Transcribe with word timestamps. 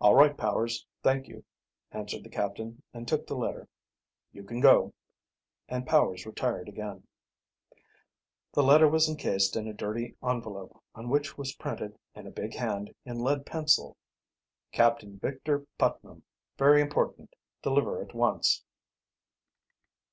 "All 0.00 0.16
right, 0.16 0.36
Powers; 0.36 0.84
thank 1.04 1.28
you," 1.28 1.44
answered 1.92 2.24
the 2.24 2.28
captain, 2.28 2.82
and 2.92 3.06
took 3.06 3.24
the 3.28 3.36
letter. 3.36 3.68
"You 4.32 4.42
can 4.42 4.58
go," 4.58 4.94
and 5.68 5.86
Powers 5.86 6.26
retired 6.26 6.68
again. 6.68 7.06
The 8.52 8.64
letter 8.64 8.88
was 8.88 9.08
encased 9.08 9.54
in 9.54 9.68
a 9.68 9.72
dirty, 9.72 10.16
envelope 10.24 10.82
on 10.96 11.08
which 11.08 11.38
was 11.38 11.54
printed 11.54 11.96
in 12.16 12.26
a 12.26 12.32
big 12.32 12.52
hand, 12.56 12.96
in 13.04 13.20
lead 13.22 13.46
pencil: 13.46 13.96
"CAPT. 14.72 15.04
VICTOR 15.04 15.66
PUTNAM. 15.78 16.24
Very 16.58 16.82
Important. 16.82 17.32
Deliver 17.62 18.02
at 18.02 18.12
Once." 18.12 18.64